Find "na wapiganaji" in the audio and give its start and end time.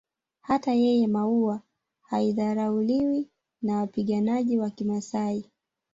3.61-4.57